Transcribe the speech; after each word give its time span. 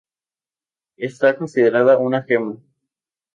Está 0.97 1.37
considerada 1.37 1.99
una 1.99 2.23
gema. 2.23 2.57